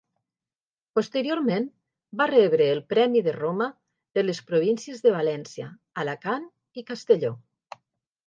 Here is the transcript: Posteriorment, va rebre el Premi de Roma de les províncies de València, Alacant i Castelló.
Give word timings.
Posteriorment, 0.99 1.67
va 2.21 2.25
rebre 2.31 2.69
el 2.75 2.79
Premi 2.93 3.21
de 3.27 3.35
Roma 3.35 3.67
de 4.19 4.23
les 4.25 4.41
províncies 4.49 5.03
de 5.05 5.13
València, 5.17 5.67
Alacant 6.05 6.47
i 6.83 6.85
Castelló. 6.91 7.31